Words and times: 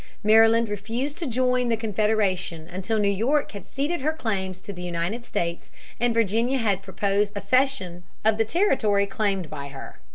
Maryland 0.23 0.67
refused 0.67 1.19
to 1.19 1.27
join 1.27 1.69
the 1.69 1.77
Confederation 1.77 2.67
until 2.67 2.97
New 2.97 3.05
York 3.07 3.51
had 3.51 3.67
ceded 3.67 4.01
her 4.01 4.11
claims 4.13 4.59
to 4.59 4.73
the 4.73 4.81
United 4.81 5.23
States, 5.25 5.69
and 5.99 6.11
Virginia 6.11 6.57
had 6.57 6.81
proposed 6.81 7.37
a 7.37 7.41
cession 7.41 8.01
of 8.25 8.39
the 8.39 8.45
territory 8.45 9.05
claimed 9.05 9.47
by 9.47 9.67
her. 9.67 9.99